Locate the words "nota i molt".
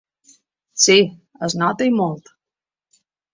1.65-2.33